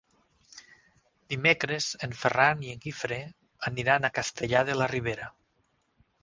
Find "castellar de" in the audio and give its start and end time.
4.17-4.79